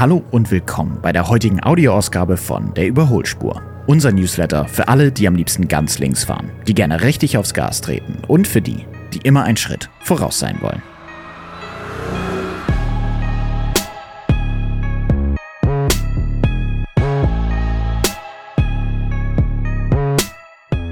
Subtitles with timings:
[0.00, 3.60] Hallo und willkommen bei der heutigen Audioausgabe von Der Überholspur.
[3.86, 7.82] Unser Newsletter für alle, die am liebsten ganz links fahren, die gerne richtig aufs Gas
[7.82, 10.82] treten und für die, die immer einen Schritt voraus sein wollen.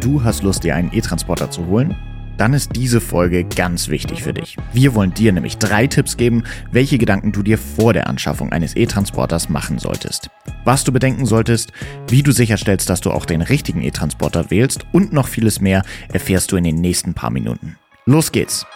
[0.00, 1.94] Du hast Lust, dir einen E-Transporter zu holen?
[2.36, 4.56] Dann ist diese Folge ganz wichtig für dich.
[4.72, 8.76] Wir wollen dir nämlich drei Tipps geben, welche Gedanken du dir vor der Anschaffung eines
[8.76, 10.30] E-Transporters machen solltest.
[10.64, 11.72] Was du bedenken solltest,
[12.08, 16.52] wie du sicherstellst, dass du auch den richtigen E-Transporter wählst und noch vieles mehr erfährst
[16.52, 17.76] du in den nächsten paar Minuten.
[18.06, 18.66] Los geht's!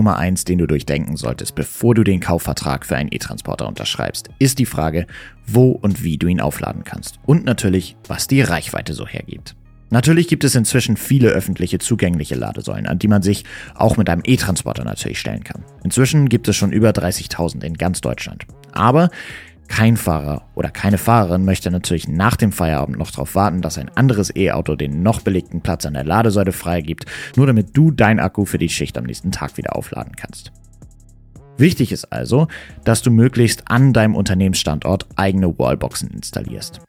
[0.00, 4.58] Nummer eins, den du durchdenken solltest, bevor du den Kaufvertrag für einen E-Transporter unterschreibst, ist
[4.58, 5.06] die Frage,
[5.46, 7.18] wo und wie du ihn aufladen kannst.
[7.26, 9.56] Und natürlich, was die Reichweite so hergibt.
[9.90, 14.22] Natürlich gibt es inzwischen viele öffentliche zugängliche Ladesäulen, an die man sich auch mit einem
[14.24, 15.64] E-Transporter natürlich stellen kann.
[15.84, 18.46] Inzwischen gibt es schon über 30.000 in ganz Deutschland.
[18.72, 19.10] Aber
[19.70, 23.88] kein Fahrer oder keine Fahrerin möchte natürlich nach dem Feierabend noch darauf warten, dass ein
[23.94, 28.44] anderes E-Auto den noch belegten Platz an der Ladesäule freigibt, nur damit du dein Akku
[28.44, 30.50] für die Schicht am nächsten Tag wieder aufladen kannst.
[31.56, 32.48] Wichtig ist also,
[32.84, 36.80] dass du möglichst an deinem Unternehmensstandort eigene Wallboxen installierst.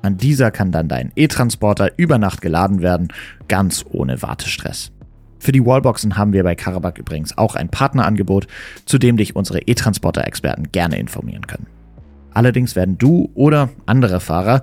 [0.00, 3.08] An dieser kann dann dein E-Transporter über Nacht geladen werden,
[3.46, 4.90] ganz ohne Wartestress.
[5.38, 8.46] Für die Wallboxen haben wir bei Karabakh übrigens auch ein Partnerangebot,
[8.86, 11.73] zu dem dich unsere E-Transporter-Experten gerne informieren können.
[12.34, 14.62] Allerdings werden du oder andere Fahrer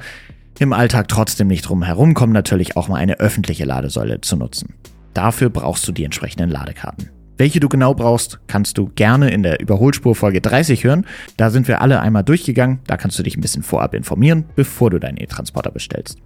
[0.59, 4.75] im Alltag trotzdem nicht drum herumkommen, natürlich auch mal eine öffentliche Ladesäule zu nutzen.
[5.13, 7.09] Dafür brauchst du die entsprechenden Ladekarten.
[7.37, 11.07] Welche du genau brauchst, kannst du gerne in der Überholspur Folge 30 hören.
[11.37, 12.79] Da sind wir alle einmal durchgegangen.
[12.85, 16.19] Da kannst du dich ein bisschen vorab informieren, bevor du deinen E-Transporter bestellst.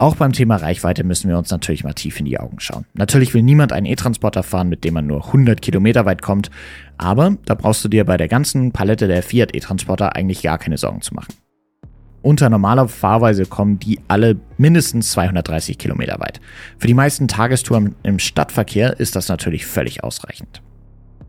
[0.00, 2.84] Auch beim Thema Reichweite müssen wir uns natürlich mal tief in die Augen schauen.
[2.94, 6.50] Natürlich will niemand einen E-Transporter fahren, mit dem man nur 100 Kilometer weit kommt,
[6.98, 10.78] aber da brauchst du dir bei der ganzen Palette der Fiat E-Transporter eigentlich gar keine
[10.78, 11.34] Sorgen zu machen.
[12.22, 16.40] Unter normaler Fahrweise kommen die alle mindestens 230 Kilometer weit.
[16.78, 20.62] Für die meisten Tagestouren im Stadtverkehr ist das natürlich völlig ausreichend.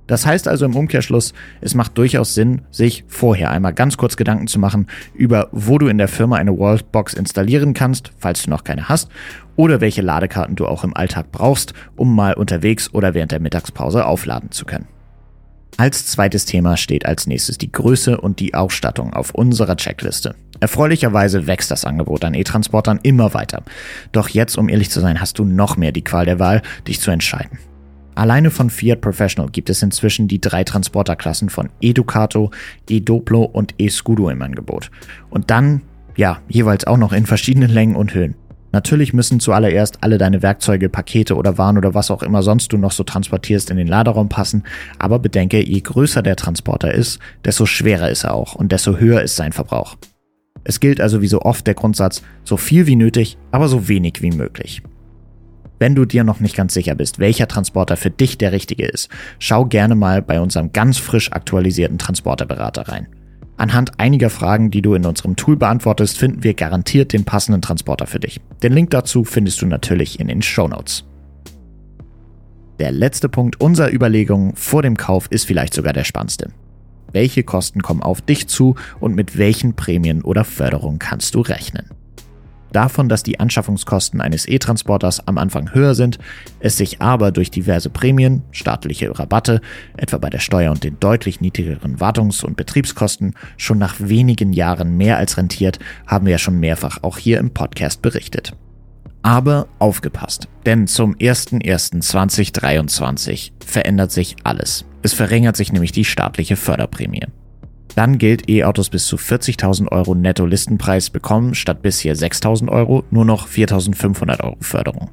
[0.09, 4.47] Das heißt also im Umkehrschluss, es macht durchaus Sinn, sich vorher einmal ganz kurz Gedanken
[4.47, 8.63] zu machen über, wo du in der Firma eine Wallbox installieren kannst, falls du noch
[8.63, 9.09] keine hast,
[9.55, 14.07] oder welche Ladekarten du auch im Alltag brauchst, um mal unterwegs oder während der Mittagspause
[14.07, 14.87] aufladen zu können.
[15.77, 20.33] Als zweites Thema steht als nächstes die Größe und die Ausstattung auf unserer Checkliste.
[20.59, 23.61] Erfreulicherweise wächst das Angebot an E-Transportern immer weiter.
[24.11, 26.99] Doch jetzt, um ehrlich zu sein, hast du noch mehr die Qual der Wahl, dich
[26.99, 27.59] zu entscheiden.
[28.19, 32.51] Alleine von Fiat Professional gibt es inzwischen die drei Transporterklassen von Educato,
[32.89, 34.91] E-Doplo und E-Scudo im Angebot.
[35.29, 35.83] Und dann,
[36.17, 38.35] ja, jeweils auch noch in verschiedenen Längen und Höhen.
[38.73, 42.77] Natürlich müssen zuallererst alle deine Werkzeuge, Pakete oder Waren oder was auch immer sonst du
[42.77, 44.63] noch so transportierst in den Laderaum passen,
[44.97, 49.21] aber bedenke, je größer der Transporter ist, desto schwerer ist er auch und desto höher
[49.21, 49.95] ist sein Verbrauch.
[50.65, 54.21] Es gilt also wie so oft der Grundsatz, so viel wie nötig, aber so wenig
[54.21, 54.83] wie möglich.
[55.79, 59.09] Wenn du dir noch nicht ganz sicher bist, welcher Transporter für dich der richtige ist,
[59.39, 63.07] schau gerne mal bei unserem ganz frisch aktualisierten Transporterberater rein.
[63.55, 68.07] Anhand einiger Fragen, die du in unserem Tool beantwortest, finden wir garantiert den passenden Transporter
[68.07, 68.41] für dich.
[68.61, 71.05] Den Link dazu findest du natürlich in den Show Notes.
[72.79, 76.51] Der letzte Punkt unserer Überlegungen vor dem Kauf ist vielleicht sogar der spannendste.
[77.11, 81.89] Welche Kosten kommen auf dich zu und mit welchen Prämien oder Förderungen kannst du rechnen?
[82.71, 86.19] Davon, dass die Anschaffungskosten eines E-Transporters am Anfang höher sind,
[86.59, 89.61] es sich aber durch diverse Prämien, staatliche Rabatte,
[89.97, 94.97] etwa bei der Steuer und den deutlich niedrigeren Wartungs- und Betriebskosten, schon nach wenigen Jahren
[94.97, 98.53] mehr als rentiert, haben wir ja schon mehrfach auch hier im Podcast berichtet.
[99.21, 104.85] Aber aufgepasst, denn zum 01.01.2023 verändert sich alles.
[105.01, 107.25] Es verringert sich nämlich die staatliche Förderprämie.
[107.99, 113.45] Dann gilt E-Autos bis zu 40.000 Euro Netto-Listenpreis bekommen statt bisher 6.000 Euro nur noch
[113.45, 115.09] 4.500 Euro Förderung.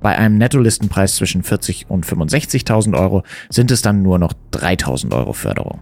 [0.00, 5.32] Bei einem Netto-Listenpreis zwischen 40 und 65.000 Euro sind es dann nur noch 3.000 Euro
[5.32, 5.78] Förderung.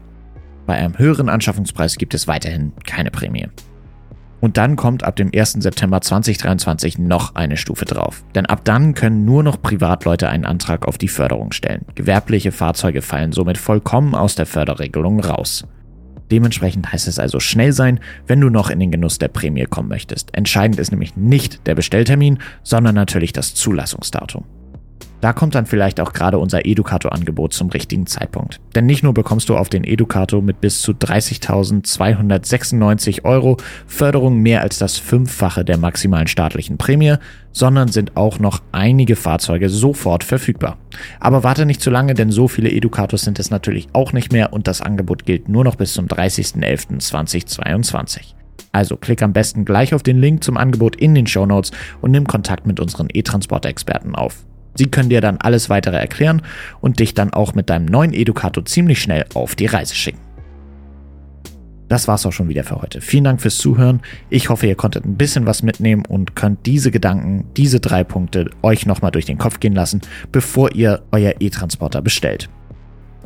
[0.66, 3.48] Bei einem höheren Anschaffungspreis gibt es weiterhin keine Prämie.
[4.42, 5.52] Und dann kommt ab dem 1.
[5.52, 8.24] September 2023 noch eine Stufe drauf.
[8.34, 11.86] Denn ab dann können nur noch Privatleute einen Antrag auf die Förderung stellen.
[11.94, 15.64] Gewerbliche Fahrzeuge fallen somit vollkommen aus der Förderregelung raus.
[16.32, 19.90] Dementsprechend heißt es also schnell sein, wenn du noch in den Genuss der Prämie kommen
[19.90, 20.34] möchtest.
[20.34, 24.42] Entscheidend ist nämlich nicht der Bestelltermin, sondern natürlich das Zulassungsdatum.
[25.22, 28.58] Da kommt dann vielleicht auch gerade unser Educato-Angebot zum richtigen Zeitpunkt.
[28.74, 34.62] Denn nicht nur bekommst du auf den Educato mit bis zu 30.296 Euro Förderung mehr
[34.62, 37.14] als das Fünffache der maximalen staatlichen Prämie,
[37.52, 40.76] sondern sind auch noch einige Fahrzeuge sofort verfügbar.
[41.20, 44.52] Aber warte nicht zu lange, denn so viele Educatos sind es natürlich auch nicht mehr
[44.52, 48.34] und das Angebot gilt nur noch bis zum 30.11.2022.
[48.72, 51.70] Also klick am besten gleich auf den Link zum Angebot in den Show Notes
[52.00, 54.44] und nimm Kontakt mit unseren E-Transport-Experten auf.
[54.74, 56.42] Sie können dir dann alles weitere erklären
[56.80, 60.20] und dich dann auch mit deinem neuen Educato ziemlich schnell auf die Reise schicken.
[61.88, 63.02] Das war's auch schon wieder für heute.
[63.02, 64.00] Vielen Dank fürs Zuhören.
[64.30, 68.48] Ich hoffe, ihr konntet ein bisschen was mitnehmen und könnt diese Gedanken, diese drei Punkte
[68.62, 72.48] euch nochmal durch den Kopf gehen lassen, bevor ihr euer E-Transporter bestellt.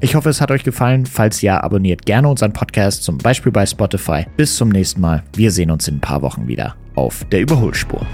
[0.01, 1.07] Ich hoffe, es hat euch gefallen.
[1.07, 4.27] Falls ja, abonniert gerne unseren Podcast, zum Beispiel bei Spotify.
[4.37, 5.23] Bis zum nächsten Mal.
[5.35, 8.05] Wir sehen uns in ein paar Wochen wieder auf der Überholspur.